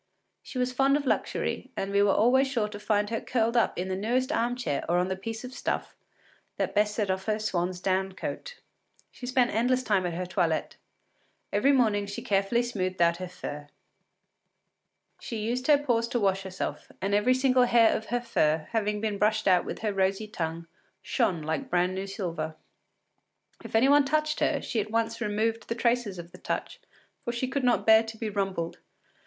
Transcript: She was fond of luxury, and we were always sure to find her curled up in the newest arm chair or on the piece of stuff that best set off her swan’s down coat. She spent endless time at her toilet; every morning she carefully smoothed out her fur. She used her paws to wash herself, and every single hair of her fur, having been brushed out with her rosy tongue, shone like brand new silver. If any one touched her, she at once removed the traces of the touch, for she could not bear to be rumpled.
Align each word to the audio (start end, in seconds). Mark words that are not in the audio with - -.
She 0.41 0.57
was 0.57 0.73
fond 0.73 0.97
of 0.97 1.05
luxury, 1.05 1.69
and 1.77 1.91
we 1.91 2.01
were 2.01 2.11
always 2.11 2.47
sure 2.47 2.67
to 2.67 2.79
find 2.79 3.11
her 3.11 3.21
curled 3.21 3.55
up 3.55 3.77
in 3.77 3.87
the 3.87 3.95
newest 3.95 4.31
arm 4.31 4.55
chair 4.55 4.83
or 4.89 4.97
on 4.97 5.09
the 5.09 5.15
piece 5.15 5.43
of 5.43 5.53
stuff 5.53 5.95
that 6.57 6.73
best 6.73 6.95
set 6.95 7.11
off 7.11 7.25
her 7.25 7.37
swan’s 7.37 7.79
down 7.79 8.13
coat. 8.13 8.57
She 9.11 9.27
spent 9.27 9.51
endless 9.51 9.83
time 9.83 10.07
at 10.07 10.15
her 10.15 10.25
toilet; 10.25 10.75
every 11.53 11.71
morning 11.71 12.07
she 12.07 12.23
carefully 12.23 12.63
smoothed 12.63 12.99
out 12.99 13.17
her 13.17 13.27
fur. 13.27 13.67
She 15.19 15.37
used 15.37 15.67
her 15.67 15.77
paws 15.77 16.07
to 16.07 16.19
wash 16.19 16.41
herself, 16.41 16.91
and 16.99 17.13
every 17.13 17.35
single 17.35 17.65
hair 17.65 17.95
of 17.95 18.07
her 18.07 18.21
fur, 18.21 18.67
having 18.71 19.01
been 19.01 19.19
brushed 19.19 19.47
out 19.47 19.65
with 19.65 19.81
her 19.83 19.93
rosy 19.93 20.27
tongue, 20.27 20.65
shone 21.03 21.43
like 21.43 21.69
brand 21.69 21.93
new 21.93 22.07
silver. 22.07 22.55
If 23.63 23.75
any 23.75 23.87
one 23.87 24.05
touched 24.05 24.39
her, 24.39 24.63
she 24.63 24.81
at 24.81 24.89
once 24.89 25.21
removed 25.21 25.67
the 25.67 25.75
traces 25.75 26.17
of 26.17 26.31
the 26.31 26.39
touch, 26.39 26.79
for 27.23 27.31
she 27.31 27.47
could 27.47 27.63
not 27.63 27.85
bear 27.85 28.01
to 28.01 28.17
be 28.17 28.31
rumpled. 28.31 28.79